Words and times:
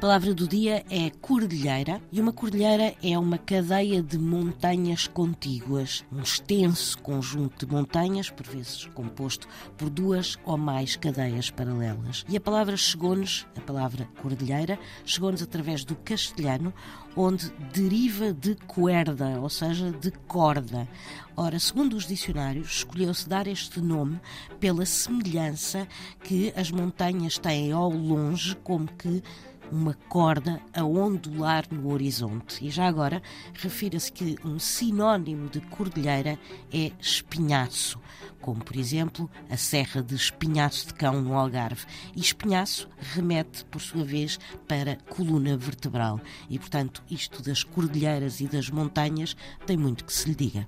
palavra 0.00 0.32
do 0.32 0.48
dia 0.48 0.82
é 0.88 1.10
cordilheira 1.10 2.00
e 2.10 2.22
uma 2.22 2.32
cordilheira 2.32 2.94
é 3.02 3.18
uma 3.18 3.36
cadeia 3.36 4.02
de 4.02 4.18
montanhas 4.18 5.06
contíguas, 5.06 6.06
um 6.10 6.22
extenso 6.22 6.96
conjunto 7.02 7.66
de 7.66 7.70
montanhas, 7.70 8.30
por 8.30 8.46
vezes 8.46 8.86
composto 8.94 9.46
por 9.76 9.90
duas 9.90 10.38
ou 10.46 10.56
mais 10.56 10.96
cadeias 10.96 11.50
paralelas. 11.50 12.24
E 12.30 12.36
a 12.38 12.40
palavra 12.40 12.78
chegou-nos, 12.78 13.46
a 13.54 13.60
palavra 13.60 14.08
cordilheira, 14.22 14.78
chegou-nos 15.04 15.42
através 15.42 15.84
do 15.84 15.94
castelhano, 15.96 16.72
onde 17.14 17.52
deriva 17.70 18.32
de 18.32 18.54
cuerda, 18.66 19.38
ou 19.38 19.50
seja, 19.50 19.90
de 19.90 20.10
corda. 20.26 20.88
Ora, 21.36 21.58
segundo 21.58 21.94
os 21.94 22.06
dicionários, 22.06 22.76
escolheu-se 22.76 23.28
dar 23.28 23.46
este 23.46 23.82
nome 23.82 24.18
pela 24.58 24.86
semelhança 24.86 25.86
que 26.24 26.54
as 26.56 26.70
montanhas 26.70 27.36
têm 27.36 27.70
ao 27.70 27.90
longe, 27.90 28.56
como 28.56 28.86
que 28.92 29.22
uma 29.70 29.94
corda 30.08 30.60
a 30.74 30.84
ondular 30.84 31.64
no 31.70 31.92
horizonte. 31.92 32.64
E 32.64 32.70
já 32.70 32.86
agora, 32.86 33.22
refira-se 33.54 34.10
que 34.10 34.36
um 34.44 34.58
sinónimo 34.58 35.48
de 35.48 35.60
cordilheira 35.60 36.38
é 36.72 36.92
espinhaço, 37.00 37.98
como 38.40 38.64
por 38.64 38.76
exemplo 38.76 39.30
a 39.48 39.56
Serra 39.56 40.02
de 40.02 40.14
Espinhaço 40.14 40.88
de 40.88 40.94
Cão 40.94 41.20
no 41.20 41.34
Algarve. 41.34 41.86
E 42.14 42.20
espinhaço 42.20 42.88
remete, 42.98 43.64
por 43.66 43.80
sua 43.80 44.04
vez, 44.04 44.38
para 44.66 44.96
coluna 45.08 45.56
vertebral. 45.56 46.20
E 46.48 46.58
portanto, 46.58 47.02
isto 47.10 47.42
das 47.42 47.62
cordilheiras 47.62 48.40
e 48.40 48.46
das 48.46 48.70
montanhas 48.70 49.36
tem 49.66 49.76
muito 49.76 50.04
que 50.04 50.12
se 50.12 50.28
lhe 50.28 50.34
diga. 50.34 50.66